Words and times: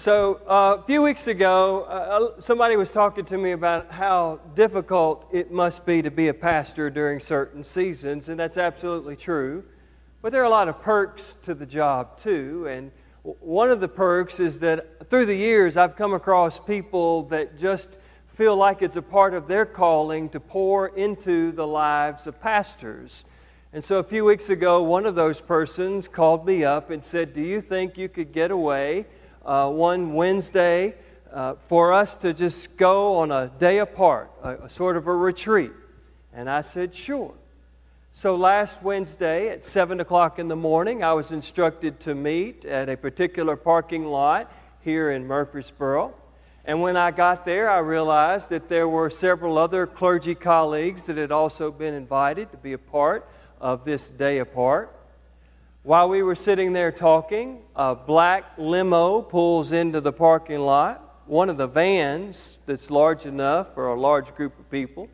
So, 0.00 0.40
uh, 0.48 0.78
a 0.80 0.82
few 0.86 1.02
weeks 1.02 1.26
ago, 1.26 1.82
uh, 1.82 2.40
somebody 2.40 2.74
was 2.74 2.90
talking 2.90 3.26
to 3.26 3.36
me 3.36 3.52
about 3.52 3.90
how 3.90 4.40
difficult 4.54 5.28
it 5.30 5.52
must 5.52 5.84
be 5.84 6.00
to 6.00 6.10
be 6.10 6.28
a 6.28 6.32
pastor 6.32 6.88
during 6.88 7.20
certain 7.20 7.62
seasons, 7.62 8.30
and 8.30 8.40
that's 8.40 8.56
absolutely 8.56 9.14
true. 9.14 9.62
But 10.22 10.32
there 10.32 10.40
are 10.40 10.46
a 10.46 10.48
lot 10.48 10.68
of 10.68 10.80
perks 10.80 11.34
to 11.42 11.52
the 11.52 11.66
job, 11.66 12.18
too. 12.18 12.66
And 12.66 12.90
one 13.22 13.70
of 13.70 13.80
the 13.80 13.88
perks 13.88 14.40
is 14.40 14.58
that 14.60 15.10
through 15.10 15.26
the 15.26 15.36
years, 15.36 15.76
I've 15.76 15.96
come 15.96 16.14
across 16.14 16.58
people 16.58 17.24
that 17.24 17.58
just 17.58 17.90
feel 18.26 18.56
like 18.56 18.80
it's 18.80 18.96
a 18.96 19.02
part 19.02 19.34
of 19.34 19.48
their 19.48 19.66
calling 19.66 20.30
to 20.30 20.40
pour 20.40 20.96
into 20.96 21.52
the 21.52 21.66
lives 21.66 22.26
of 22.26 22.40
pastors. 22.40 23.24
And 23.74 23.84
so, 23.84 23.98
a 23.98 24.02
few 24.02 24.24
weeks 24.24 24.48
ago, 24.48 24.82
one 24.82 25.04
of 25.04 25.14
those 25.14 25.42
persons 25.42 26.08
called 26.08 26.46
me 26.46 26.64
up 26.64 26.88
and 26.88 27.04
said, 27.04 27.34
Do 27.34 27.42
you 27.42 27.60
think 27.60 27.98
you 27.98 28.08
could 28.08 28.32
get 28.32 28.50
away? 28.50 29.04
Uh, 29.44 29.70
one 29.70 30.14
Wednesday 30.14 30.94
uh, 31.32 31.54
for 31.68 31.92
us 31.92 32.16
to 32.16 32.32
just 32.32 32.76
go 32.76 33.18
on 33.18 33.30
a 33.30 33.50
day 33.58 33.78
apart, 33.78 34.30
a, 34.42 34.54
a 34.64 34.70
sort 34.70 34.96
of 34.96 35.06
a 35.06 35.14
retreat. 35.14 35.72
And 36.32 36.48
I 36.48 36.60
said, 36.60 36.94
sure. 36.94 37.34
So 38.14 38.36
last 38.36 38.82
Wednesday 38.82 39.48
at 39.48 39.64
7 39.64 40.00
o'clock 40.00 40.38
in 40.38 40.48
the 40.48 40.56
morning, 40.56 41.02
I 41.02 41.12
was 41.14 41.30
instructed 41.30 42.00
to 42.00 42.14
meet 42.14 42.64
at 42.64 42.88
a 42.88 42.96
particular 42.96 43.56
parking 43.56 44.04
lot 44.04 44.52
here 44.82 45.10
in 45.10 45.26
Murfreesboro. 45.26 46.14
And 46.64 46.82
when 46.82 46.96
I 46.96 47.10
got 47.10 47.44
there, 47.44 47.70
I 47.70 47.78
realized 47.78 48.50
that 48.50 48.68
there 48.68 48.88
were 48.88 49.08
several 49.08 49.56
other 49.56 49.86
clergy 49.86 50.34
colleagues 50.34 51.06
that 51.06 51.16
had 51.16 51.32
also 51.32 51.70
been 51.70 51.94
invited 51.94 52.50
to 52.50 52.58
be 52.58 52.74
a 52.74 52.78
part 52.78 53.26
of 53.60 53.84
this 53.84 54.08
day 54.10 54.38
apart. 54.38 54.94
While 55.82 56.10
we 56.10 56.22
were 56.22 56.34
sitting 56.34 56.74
there 56.74 56.92
talking, 56.92 57.62
a 57.74 57.94
black 57.94 58.44
limo 58.58 59.22
pulls 59.22 59.72
into 59.72 60.02
the 60.02 60.12
parking 60.12 60.60
lot, 60.60 61.22
one 61.24 61.48
of 61.48 61.56
the 61.56 61.66
vans 61.66 62.58
that's 62.66 62.90
large 62.90 63.24
enough 63.24 63.72
for 63.72 63.88
a 63.88 63.98
large 63.98 64.34
group 64.34 64.58
of 64.58 64.70
people. 64.70 65.08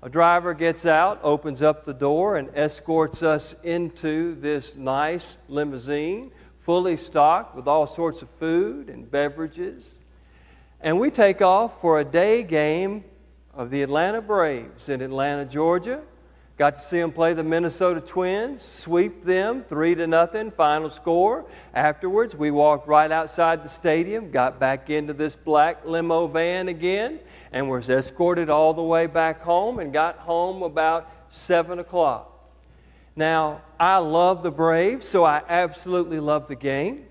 A 0.00 0.08
driver 0.08 0.54
gets 0.54 0.86
out, 0.86 1.20
opens 1.22 1.60
up 1.60 1.84
the 1.84 1.92
door, 1.92 2.38
and 2.38 2.48
escorts 2.54 3.22
us 3.22 3.54
into 3.64 4.34
this 4.40 4.74
nice 4.76 5.36
limousine, 5.46 6.32
fully 6.62 6.96
stocked 6.96 7.54
with 7.54 7.68
all 7.68 7.86
sorts 7.86 8.22
of 8.22 8.30
food 8.40 8.88
and 8.88 9.10
beverages. 9.10 9.84
And 10.80 10.98
we 10.98 11.10
take 11.10 11.42
off 11.42 11.82
for 11.82 12.00
a 12.00 12.04
day 12.04 12.42
game 12.44 13.04
of 13.52 13.68
the 13.68 13.82
Atlanta 13.82 14.22
Braves 14.22 14.88
in 14.88 15.02
Atlanta, 15.02 15.44
Georgia. 15.44 16.00
Got 16.62 16.78
to 16.78 16.84
see 16.84 17.00
them 17.00 17.10
play 17.10 17.34
the 17.34 17.42
Minnesota 17.42 18.00
Twins, 18.00 18.62
sweep 18.62 19.24
them 19.24 19.64
three 19.68 19.96
to 19.96 20.06
nothing, 20.06 20.52
final 20.52 20.90
score. 20.90 21.44
Afterwards, 21.74 22.36
we 22.36 22.52
walked 22.52 22.86
right 22.86 23.10
outside 23.10 23.64
the 23.64 23.68
stadium, 23.68 24.30
got 24.30 24.60
back 24.60 24.88
into 24.88 25.12
this 25.12 25.34
black 25.34 25.84
limo 25.84 26.28
van 26.28 26.68
again, 26.68 27.18
and 27.50 27.68
was 27.68 27.90
escorted 27.90 28.48
all 28.48 28.74
the 28.74 28.82
way 28.82 29.08
back 29.08 29.40
home 29.42 29.80
and 29.80 29.92
got 29.92 30.18
home 30.18 30.62
about 30.62 31.10
seven 31.30 31.80
o'clock. 31.80 32.30
Now, 33.16 33.62
I 33.80 33.96
love 33.96 34.44
the 34.44 34.52
Braves, 34.52 35.08
so 35.08 35.24
I 35.24 35.42
absolutely 35.48 36.20
love 36.20 36.46
the 36.46 36.54
game. 36.54 37.06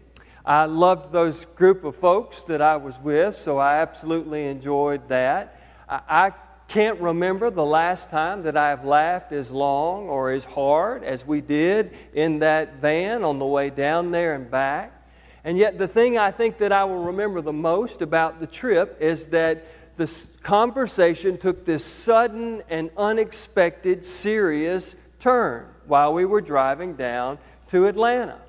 I 0.46 0.64
loved 0.64 1.12
those 1.12 1.44
group 1.58 1.84
of 1.84 1.98
folks 1.98 2.42
that 2.44 2.62
I 2.62 2.78
was 2.78 2.98
with, 3.04 3.38
so 3.42 3.58
I 3.58 3.82
absolutely 3.82 4.46
enjoyed 4.46 5.10
that. 5.10 5.60
I, 5.90 6.00
I 6.08 6.32
can't 6.72 7.02
remember 7.02 7.50
the 7.50 7.66
last 7.66 8.10
time 8.10 8.44
that 8.44 8.56
I've 8.56 8.86
laughed 8.86 9.34
as 9.34 9.50
long 9.50 10.08
or 10.08 10.32
as 10.32 10.46
hard 10.46 11.04
as 11.04 11.28
we 11.28 11.42
did 11.42 11.92
in 12.14 12.40
that 12.40 12.80
van 12.80 13.26
on 13.26 13.40
the 13.40 13.46
way 13.46 13.70
down 13.70 14.12
there 14.12 14.36
and 14.36 14.50
back. 14.50 14.94
And 15.44 15.58
yet, 15.58 15.78
the 15.78 15.88
thing 15.90 16.18
I 16.18 16.32
think 16.32 16.60
that 16.60 16.72
I 16.72 16.86
will 16.86 17.04
remember 17.04 17.42
the 17.42 17.52
most 17.52 18.02
about 18.02 18.40
the 18.40 18.48
trip 18.48 18.96
is 19.02 19.26
that 19.28 19.66
the 19.98 20.10
conversation 20.44 21.38
took 21.38 21.66
this 21.66 21.84
sudden 21.84 22.64
and 22.70 22.90
unexpected, 22.96 24.06
serious 24.06 24.96
turn 25.20 25.66
while 25.88 26.14
we 26.14 26.24
were 26.24 26.40
driving 26.40 26.96
down 26.96 27.38
to 27.72 27.88
Atlanta. 27.88 28.40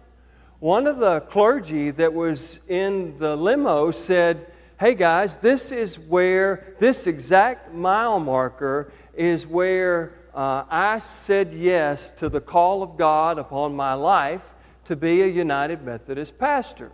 One 0.60 0.86
of 0.86 0.98
the 0.98 1.22
clergy 1.22 1.90
that 1.90 2.14
was 2.14 2.60
in 2.68 3.18
the 3.18 3.34
limo 3.34 3.90
said, 3.90 4.46
hey 4.78 4.94
guys, 4.94 5.36
this 5.36 5.72
is 5.72 5.98
where, 5.98 6.74
this 6.80 7.06
exact 7.06 7.72
mile 7.72 8.18
marker 8.18 8.92
is 9.14 9.46
where 9.46 10.12
uh, 10.34 10.64
I 10.70 10.98
said 10.98 11.52
yes 11.52 12.10
to 12.18 12.28
the 12.28 12.40
call 12.40 12.82
of 12.82 12.96
God 12.96 13.38
upon 13.38 13.76
my 13.76 13.94
life 13.94 14.42
to 14.86 14.96
be 14.96 15.22
a 15.22 15.26
United 15.26 15.82
Methodist 15.82 16.38
pastor. 16.38 16.90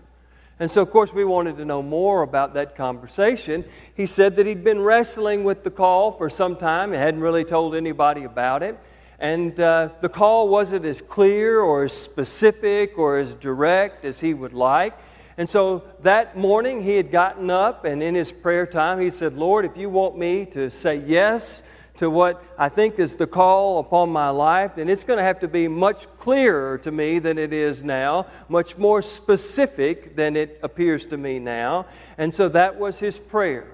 And 0.61 0.69
so, 0.69 0.83
of 0.83 0.91
course, 0.91 1.15
we 1.15 1.25
wanted 1.25 1.57
to 1.59 1.65
know 1.65 1.83
more 1.83 2.23
about 2.23 2.53
that 2.55 2.75
conversation. 2.75 3.65
He 3.95 4.07
said 4.07 4.35
that 4.37 4.47
he'd 4.47 4.65
been 4.65 4.81
wrestling 4.81 5.45
with 5.45 5.63
the 5.63 5.71
call 5.71 6.11
for 6.11 6.29
some 6.29 6.57
time 6.57 6.93
and 6.93 7.01
hadn't 7.01 7.21
really 7.21 7.45
told 7.45 7.77
anybody 7.77 8.25
about 8.25 8.65
it. 8.65 8.77
And 9.21 9.59
uh, 9.61 9.91
the 10.01 10.09
call 10.09 10.49
wasn't 10.49 10.85
as 10.85 11.01
clear 11.01 11.61
or 11.61 11.85
as 11.85 11.93
specific 11.93 12.99
or 12.99 13.19
as 13.19 13.35
direct 13.37 14.05
as 14.05 14.19
he 14.19 14.35
would 14.35 14.53
like. 14.53 14.95
And 15.39 15.49
so 15.49 15.85
that 16.03 16.37
morning 16.37 16.83
he 16.83 16.97
had 16.97 17.13
gotten 17.13 17.49
up 17.49 17.85
and 17.85 18.03
in 18.03 18.17
his 18.17 18.33
prayer 18.33 18.67
time 18.67 19.01
he 19.01 19.09
said, 19.09 19.35
Lord, 19.35 19.65
if 19.65 19.77
you 19.77 19.89
want 19.89 20.19
me 20.19 20.45
to 20.47 20.69
say 20.69 20.97
yes 20.97 21.63
to 21.99 22.11
what 22.11 22.43
I 22.59 22.69
think 22.69 22.99
is 22.99 23.15
the 23.15 23.27
call 23.29 23.79
upon 23.79 24.11
my 24.11 24.31
life, 24.31 24.73
then 24.75 24.89
it's 24.89 25.05
going 25.05 25.19
to 25.19 25.25
have 25.25 25.39
to 25.41 25.49
be 25.49 25.69
much 25.69 26.09
clearer 26.19 26.79
to 26.79 26.91
me 26.91 27.21
than 27.21 27.39
it 27.39 27.53
is 27.53 27.85
now, 27.85 28.27
much 28.49 28.77
more 28.77 29.01
specific 29.01 30.17
than 30.17 30.35
it 30.35 30.59
appears 30.65 31.07
to 31.07 31.17
me 31.17 31.39
now. 31.39 31.87
And 32.19 32.35
so 32.35 32.49
that 32.49 32.77
was 32.77 32.99
his 32.99 33.17
prayer. 33.17 33.69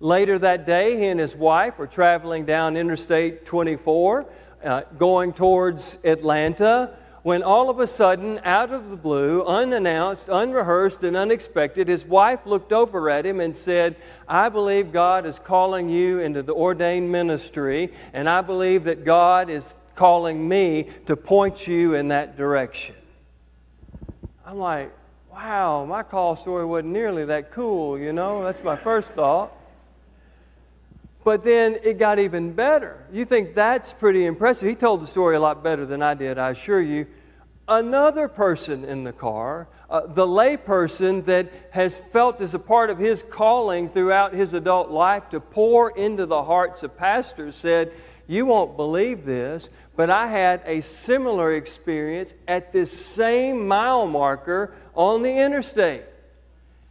Later 0.00 0.38
that 0.38 0.66
day, 0.66 0.98
he 0.98 1.06
and 1.08 1.20
his 1.20 1.36
wife 1.36 1.78
were 1.78 1.86
traveling 1.86 2.46
down 2.46 2.74
Interstate 2.74 3.44
24, 3.44 4.26
uh, 4.64 4.80
going 4.98 5.34
towards 5.34 5.98
Atlanta 6.04 6.96
when 7.26 7.42
all 7.42 7.68
of 7.68 7.80
a 7.80 7.86
sudden, 7.88 8.38
out 8.44 8.70
of 8.70 8.88
the 8.88 8.94
blue, 8.94 9.42
unannounced, 9.42 10.28
unrehearsed, 10.28 11.02
and 11.02 11.16
unexpected, 11.16 11.88
his 11.88 12.06
wife 12.06 12.38
looked 12.46 12.72
over 12.72 13.10
at 13.10 13.26
him 13.26 13.40
and 13.40 13.56
said, 13.56 13.96
I 14.28 14.48
believe 14.48 14.92
God 14.92 15.26
is 15.26 15.40
calling 15.40 15.88
you 15.88 16.20
into 16.20 16.44
the 16.44 16.54
ordained 16.54 17.10
ministry, 17.10 17.92
and 18.12 18.28
I 18.28 18.42
believe 18.42 18.84
that 18.84 19.04
God 19.04 19.50
is 19.50 19.76
calling 19.96 20.46
me 20.46 20.88
to 21.06 21.16
point 21.16 21.66
you 21.66 21.94
in 21.94 22.06
that 22.08 22.36
direction. 22.36 22.94
I'm 24.46 24.58
like, 24.58 24.96
wow, 25.28 25.84
my 25.84 26.04
call 26.04 26.36
story 26.36 26.64
wasn't 26.64 26.92
nearly 26.92 27.24
that 27.24 27.50
cool, 27.50 27.98
you 27.98 28.12
know? 28.12 28.44
That's 28.44 28.62
my 28.62 28.76
first 28.76 29.08
thought. 29.14 29.52
But 31.26 31.42
then 31.42 31.80
it 31.82 31.98
got 31.98 32.20
even 32.20 32.52
better. 32.52 33.04
You 33.12 33.24
think 33.24 33.56
that's 33.56 33.92
pretty 33.92 34.26
impressive. 34.26 34.68
He 34.68 34.76
told 34.76 35.02
the 35.02 35.08
story 35.08 35.34
a 35.34 35.40
lot 35.40 35.60
better 35.60 35.84
than 35.84 36.00
I 36.00 36.14
did, 36.14 36.38
I 36.38 36.50
assure 36.50 36.80
you. 36.80 37.04
Another 37.66 38.28
person 38.28 38.84
in 38.84 39.02
the 39.02 39.12
car, 39.12 39.66
uh, 39.90 40.02
the 40.06 40.24
layperson 40.24 41.24
that 41.24 41.50
has 41.72 42.00
felt 42.12 42.40
as 42.40 42.54
a 42.54 42.60
part 42.60 42.90
of 42.90 42.98
his 43.00 43.24
calling 43.28 43.88
throughout 43.88 44.34
his 44.34 44.54
adult 44.54 44.92
life 44.92 45.28
to 45.30 45.40
pour 45.40 45.90
into 45.90 46.26
the 46.26 46.44
hearts 46.44 46.84
of 46.84 46.96
pastors, 46.96 47.56
said, 47.56 47.92
You 48.28 48.46
won't 48.46 48.76
believe 48.76 49.24
this, 49.24 49.68
but 49.96 50.10
I 50.10 50.28
had 50.28 50.62
a 50.64 50.80
similar 50.80 51.56
experience 51.56 52.34
at 52.46 52.72
this 52.72 52.92
same 52.92 53.66
mile 53.66 54.06
marker 54.06 54.74
on 54.94 55.22
the 55.22 55.36
interstate. 55.36 56.04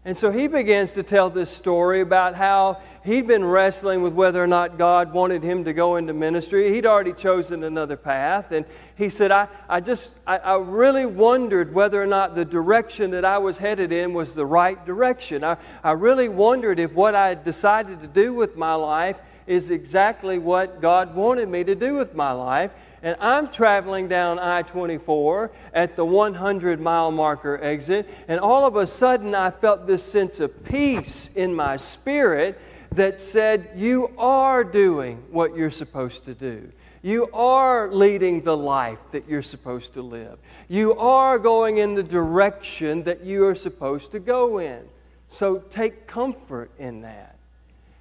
And 0.06 0.16
so 0.16 0.32
he 0.32 0.46
begins 0.48 0.94
to 0.94 1.04
tell 1.04 1.32
this 1.32 1.50
story 1.50 2.02
about 2.02 2.36
how 2.36 2.80
he'd 3.04 3.26
been 3.26 3.44
wrestling 3.44 4.04
with 4.04 4.14
whether 4.14 4.42
or 4.42 4.46
not 4.46 4.78
God 4.78 5.12
wanted 5.12 5.42
him 5.42 5.64
to 5.66 5.74
go 5.74 5.96
into 5.96 6.14
ministry. 6.14 6.72
He'd 6.72 6.86
already 6.86 7.12
chosen 7.12 7.64
another 7.64 7.98
path. 7.98 8.52
And 8.52 8.66
he 8.96 9.10
said, 9.10 9.32
I, 9.32 9.48
I 9.68 9.80
just, 9.80 10.12
I, 10.28 10.38
I 10.38 10.58
really 10.58 11.08
wondered 11.08 11.74
whether 11.74 12.02
or 12.02 12.06
not 12.06 12.36
the 12.36 12.46
direction 12.46 13.10
that 13.12 13.26
I 13.26 13.40
was 13.40 13.58
headed 13.58 13.92
in 13.92 14.14
was 14.14 14.34
the 14.34 14.46
right 14.46 14.84
direction. 14.86 15.44
I, 15.44 15.58
I 15.84 15.94
really 15.94 16.30
wondered 16.30 16.80
if 16.80 16.94
what 16.94 17.16
I 17.16 17.30
had 17.30 17.44
decided 17.44 18.00
to 18.02 18.08
do 18.08 18.36
with 18.36 18.56
my 18.56 18.76
life 18.76 19.18
is 19.48 19.72
exactly 19.72 20.38
what 20.38 20.82
God 20.82 21.16
wanted 21.16 21.50
me 21.50 21.64
to 21.64 21.74
do 21.74 21.96
with 21.96 22.14
my 22.14 22.32
life 22.32 22.72
and 23.06 23.16
I'm 23.20 23.50
traveling 23.50 24.08
down 24.08 24.40
I 24.40 24.64
24 24.64 25.52
at 25.76 25.96
the 25.96 26.04
100 26.04 26.82
mile 26.82 27.12
marker 27.12 27.60
exit, 27.62 28.10
and 28.28 28.40
all 28.40 28.66
of 28.66 28.78
a 28.78 28.88
sudden 28.88 29.36
I 29.36 29.52
felt 29.52 29.86
this 29.86 30.04
sense 30.04 30.40
of 30.40 30.64
peace 30.64 31.30
in 31.36 31.54
my 31.54 31.78
spirit 31.78 32.60
that 32.94 33.22
said, 33.22 33.70
You 33.76 34.12
are 34.18 34.64
doing 34.64 35.24
what 35.30 35.56
you're 35.56 35.70
supposed 35.70 36.26
to 36.26 36.34
do. 36.34 36.72
You 37.04 37.30
are 37.32 37.92
leading 37.92 38.42
the 38.42 38.58
life 38.58 38.98
that 39.12 39.30
you're 39.30 39.44
supposed 39.44 39.94
to 39.94 40.02
live. 40.02 40.40
You 40.68 40.96
are 40.96 41.38
going 41.38 41.78
in 41.78 41.94
the 41.94 42.02
direction 42.02 43.04
that 43.04 43.24
you 43.24 43.46
are 43.46 43.54
supposed 43.54 44.14
to 44.14 44.20
go 44.20 44.58
in. 44.58 44.82
So 45.30 45.60
take 45.60 46.08
comfort 46.08 46.72
in 46.80 47.02
that. 47.02 47.36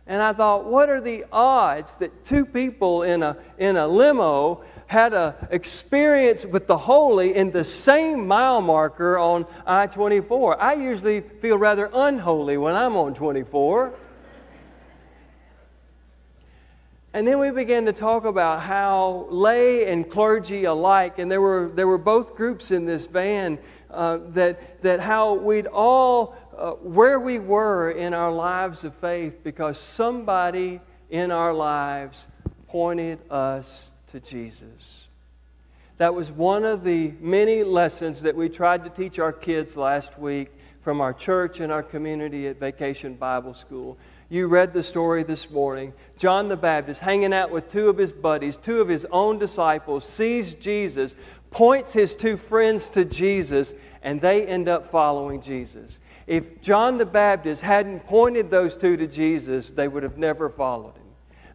And 0.07 0.21
I 0.21 0.33
thought, 0.33 0.67
what 0.67 0.91
are 0.91 1.00
the 1.00 1.25
odds 1.33 1.97
that 1.97 2.25
two 2.25 2.45
people 2.45 3.03
in 3.05 3.23
a, 3.23 3.37
in 3.59 3.77
a 3.77 3.87
limo 3.87 4.62
had 4.87 5.15
an 5.15 5.35
experience 5.51 6.45
with 6.45 6.67
the 6.67 6.77
holy 6.77 7.35
in 7.35 7.51
the 7.51 7.65
same 7.65 8.27
mile 8.27 8.61
marker 8.61 9.19
on 9.19 9.47
I 9.67 9.87
24. 9.87 10.61
I 10.61 10.75
usually 10.75 11.21
feel 11.21 11.59
rather 11.59 11.91
unholy 11.93 12.57
when 12.57 12.75
I'm 12.75 12.97
on 12.97 13.15
24. 13.15 13.95
And 17.15 17.29
then 17.29 17.39
we 17.39 17.53
began 17.53 17.87
to 17.87 17.93
talk 17.93 18.25
about 18.25 18.61
how 18.61 19.29
lay 19.31 19.87
and 19.87 20.11
clergy 20.11 20.65
alike, 20.65 21.21
and 21.21 21.31
there 21.31 21.41
were, 21.41 21.71
there 21.73 21.87
were 21.87 21.97
both 21.97 22.35
groups 22.35 22.73
in 22.73 22.87
this 22.87 23.07
van, 23.07 23.61
uh, 23.89 24.19
that, 24.31 24.83
that 24.83 24.99
how 24.99 25.35
we'd 25.35 25.69
all, 25.69 26.35
uh, 26.59 26.73
where 26.73 27.21
we 27.21 27.39
were 27.39 27.93
in 27.93 28.15
our 28.15 28.33
lives 28.33 28.83
of 28.83 28.93
faith, 28.97 29.45
because 29.45 29.79
somebody 29.79 30.81
in 31.09 31.31
our 31.31 31.55
lives 31.55 32.27
pointed 32.67 33.21
us 33.31 33.93
to 34.14 34.20
Jesus. 34.20 35.06
That 35.99 36.14
was 36.14 36.31
one 36.31 36.64
of 36.64 36.84
the 36.84 37.12
many 37.20 37.64
lessons 37.64 38.22
that 38.22 38.37
we 38.37 38.49
tried 38.49 38.84
to 38.84 38.90
teach 38.90 39.19
our 39.19 39.32
kids 39.32 39.76
last 39.76 40.16
week 40.20 40.52
from 40.82 41.00
our 41.00 41.12
church 41.12 41.58
and 41.58 41.72
our 41.72 41.82
community 41.82 42.46
at 42.46 42.61
Vacation 42.61 43.14
Bible 43.14 43.55
School. 43.55 43.99
You 44.28 44.46
read 44.46 44.72
the 44.72 44.84
story 44.84 45.25
this 45.25 45.50
morning. 45.50 45.93
John 46.16 46.46
the 46.46 46.56
Baptist, 46.56 47.00
hanging 47.00 47.32
out 47.32 47.50
with 47.50 47.72
two 47.72 47.88
of 47.88 47.99
his 47.99 48.12
buddies, 48.12 48.56
two 48.56 48.81
of 48.81 48.87
his 48.87 49.05
own 49.11 49.40
disciples, 49.40 50.08
sees 50.08 50.55
Jesus, 50.55 51.16
points 51.50 51.93
his 51.93 52.14
two 52.14 52.37
friends 52.37 52.90
to 52.90 53.05
Jesus, 53.05 53.75
and 54.00 54.20
they 54.20 54.46
end 54.46 54.69
up 54.69 54.93
following 54.93 55.43
Jesus. 55.43 55.90
If 56.28 56.61
John 56.61 56.99
the 56.99 57.06
Baptist 57.06 57.62
hadn't 57.62 58.06
pointed 58.06 58.49
those 58.49 58.76
two 58.76 58.96
to 58.96 59.08
Jesus, 59.08 59.70
they 59.70 59.88
would 59.88 60.05
have 60.05 60.19
never 60.19 60.49
followed 60.49 60.94
him. 60.94 61.04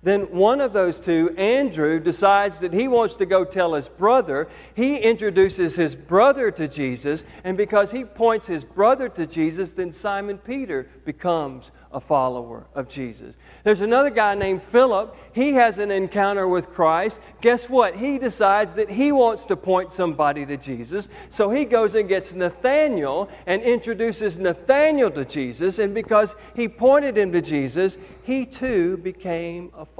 Then 0.01 0.31
one 0.31 0.61
of 0.61 0.71
those 0.71 0.99
two, 0.99 1.35
Andrew, 1.37 1.99
decides 1.99 2.59
that 2.59 2.73
he 2.73 2.87
wants 2.87 3.15
to 3.17 3.25
go 3.25 3.43
tell 3.43 3.73
his 3.73 3.89
brother. 3.89 4.47
He 4.73 4.95
introduces 4.95 5.75
his 5.75 5.95
brother 5.95 6.51
to 6.51 6.67
Jesus, 6.69 7.23
and 7.43 7.57
because 7.57 7.91
he 7.91 8.05
points 8.05 8.47
his 8.47 8.63
brother 8.63 9.09
to 9.09 9.27
Jesus, 9.27 9.73
then 9.73 9.91
Simon 9.91 10.37
Peter 10.37 10.89
becomes 11.03 11.71
a 11.91 11.99
follower 11.99 12.67
of 12.75 12.87
Jesus. 12.87 13.35
There's 13.63 13.81
another 13.81 14.11
guy 14.11 14.35
named 14.35 14.61
Philip. 14.61 15.15
He 15.33 15.53
has 15.53 15.79
an 15.79 15.89
encounter 15.89 16.47
with 16.47 16.69
Christ. 16.69 17.19
Guess 17.41 17.67
what? 17.67 17.95
He 17.95 18.19
decides 18.19 18.75
that 18.75 18.91
he 18.91 19.11
wants 19.11 19.45
to 19.45 19.57
point 19.57 19.91
somebody 19.91 20.45
to 20.45 20.55
Jesus. 20.55 21.07
So 21.31 21.49
he 21.49 21.65
goes 21.65 21.95
and 21.95 22.07
gets 22.07 22.31
Nathanael 22.31 23.29
and 23.47 23.63
introduces 23.63 24.37
Nathanael 24.37 25.09
to 25.11 25.25
Jesus. 25.25 25.79
And 25.79 25.95
because 25.95 26.35
he 26.55 26.67
pointed 26.67 27.17
him 27.17 27.31
to 27.31 27.41
Jesus, 27.41 27.97
he 28.21 28.45
too 28.45 28.97
became 28.97 29.71
a 29.75 29.85
follower 29.85 29.98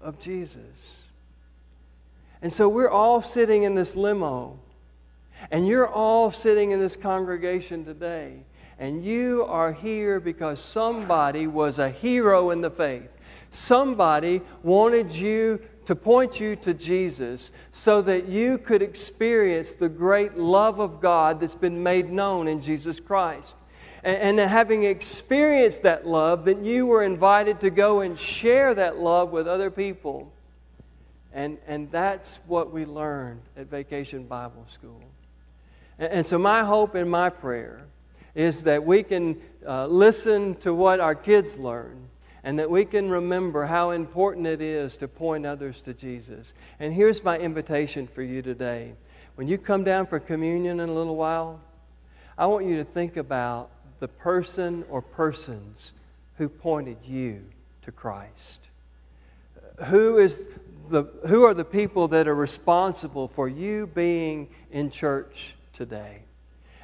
of 0.00 0.18
Jesus. 0.20 0.60
And 2.40 2.52
so 2.52 2.68
we're 2.68 2.90
all 2.90 3.22
sitting 3.22 3.64
in 3.64 3.74
this 3.74 3.96
limo. 3.96 4.58
And 5.50 5.66
you're 5.66 5.88
all 5.88 6.32
sitting 6.32 6.72
in 6.72 6.80
this 6.80 6.96
congregation 6.96 7.84
today 7.84 8.42
and 8.78 9.04
you 9.04 9.44
are 9.44 9.72
here 9.72 10.20
because 10.20 10.62
somebody 10.62 11.46
was 11.46 11.78
a 11.78 11.90
hero 11.90 12.50
in 12.50 12.60
the 12.60 12.70
faith. 12.70 13.08
Somebody 13.50 14.40
wanted 14.62 15.10
you 15.10 15.60
to 15.86 15.96
point 15.96 16.38
you 16.38 16.54
to 16.56 16.74
Jesus 16.74 17.50
so 17.72 18.02
that 18.02 18.28
you 18.28 18.58
could 18.58 18.82
experience 18.82 19.74
the 19.74 19.88
great 19.88 20.36
love 20.36 20.78
of 20.78 21.00
God 21.00 21.40
that's 21.40 21.54
been 21.54 21.82
made 21.82 22.10
known 22.10 22.46
in 22.46 22.62
Jesus 22.62 23.00
Christ. 23.00 23.54
And, 24.02 24.38
and 24.38 24.50
having 24.50 24.84
experienced 24.84 25.82
that 25.82 26.06
love, 26.06 26.44
that 26.44 26.62
you 26.62 26.86
were 26.86 27.02
invited 27.02 27.60
to 27.60 27.70
go 27.70 28.00
and 28.00 28.18
share 28.18 28.74
that 28.74 28.98
love 28.98 29.30
with 29.30 29.46
other 29.46 29.70
people. 29.70 30.32
And, 31.32 31.58
and 31.66 31.90
that's 31.90 32.38
what 32.46 32.72
we 32.72 32.84
learned 32.84 33.42
at 33.56 33.66
Vacation 33.66 34.24
Bible 34.24 34.66
School. 34.72 35.02
And, 35.98 36.12
and 36.12 36.26
so, 36.26 36.38
my 36.38 36.64
hope 36.64 36.94
and 36.94 37.10
my 37.10 37.28
prayer 37.28 37.82
is 38.34 38.62
that 38.62 38.84
we 38.84 39.02
can 39.02 39.40
uh, 39.66 39.86
listen 39.86 40.54
to 40.56 40.72
what 40.72 41.00
our 41.00 41.14
kids 41.14 41.56
learn 41.56 42.08
and 42.44 42.58
that 42.58 42.70
we 42.70 42.84
can 42.84 43.10
remember 43.10 43.66
how 43.66 43.90
important 43.90 44.46
it 44.46 44.60
is 44.60 44.96
to 44.96 45.08
point 45.08 45.44
others 45.44 45.80
to 45.82 45.92
Jesus. 45.92 46.52
And 46.78 46.94
here's 46.94 47.22
my 47.24 47.36
invitation 47.38 48.06
for 48.06 48.22
you 48.22 48.42
today. 48.42 48.92
When 49.34 49.48
you 49.48 49.58
come 49.58 49.84
down 49.84 50.06
for 50.06 50.18
communion 50.18 50.80
in 50.80 50.88
a 50.88 50.92
little 50.92 51.16
while, 51.16 51.60
I 52.36 52.46
want 52.46 52.66
you 52.66 52.76
to 52.76 52.84
think 52.84 53.16
about 53.16 53.70
the 54.00 54.08
person 54.08 54.84
or 54.88 55.02
persons 55.02 55.92
who 56.36 56.48
pointed 56.48 56.98
you 57.04 57.44
to 57.82 57.92
Christ. 57.92 58.60
Who, 59.86 60.18
is 60.18 60.40
the, 60.88 61.04
who 61.26 61.44
are 61.44 61.54
the 61.54 61.64
people 61.64 62.08
that 62.08 62.28
are 62.28 62.34
responsible 62.34 63.28
for 63.28 63.48
you 63.48 63.86
being 63.86 64.48
in 64.70 64.90
church 64.90 65.54
today? 65.72 66.22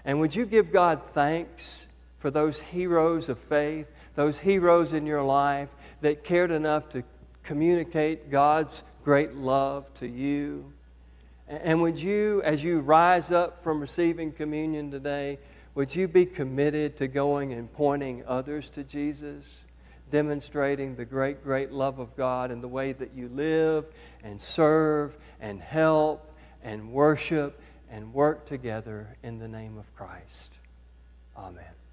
And 0.05 0.21
would 0.21 0.35
you 0.35 0.45
give 0.45 0.73
God 0.73 1.01
thanks 1.13 1.87
for 2.19 2.31
those 2.31 2.61
heroes 2.61 3.29
of 3.29 3.39
faith, 3.39 3.87
those 4.15 4.39
heroes 4.39 4.93
in 4.93 5.07
your 5.07 5.23
life 5.23 5.69
that 6.01 6.25
cared 6.25 6.51
enough 6.51 6.91
to 6.91 7.03
communicate 7.43 8.31
God's 8.31 8.83
great 9.05 9.35
love 9.35 9.93
to 9.95 10.09
you? 10.09 10.73
And 11.49 11.83
would 11.83 11.99
you, 11.99 12.43
as 12.43 12.65
you 12.65 12.81
rise 12.81 13.31
up 13.31 13.63
from 13.63 13.81
receiving 13.81 14.33
communion 14.33 14.91
today, 14.91 15.39
would 15.75 15.95
you 15.95 16.07
be 16.07 16.25
committed 16.25 16.97
to 16.99 17.09
going 17.09 17.53
and 17.53 17.73
pointing 17.73 18.23
others 18.27 18.71
to 18.71 18.85
Jesus, 18.85 19.45
demonstrating 20.11 20.95
the 20.95 21.05
great, 21.05 21.43
great 21.43 21.73
love 21.73 21.99
of 21.99 22.17
God 22.17 22.51
in 22.51 22.61
the 22.61 22.69
way 22.69 22.93
that 22.93 23.15
you 23.15 23.29
live 23.29 23.87
and 24.23 24.41
serve 24.41 25.17
and 25.41 25.61
help 25.61 26.33
and 26.63 26.93
worship 26.93 27.61
and 27.91 28.13
work 28.13 28.47
together 28.47 29.17
in 29.23 29.39
the 29.39 29.49
name 29.49 29.77
of 29.77 29.95
Christ. 29.97 30.53
Amen. 31.37 31.84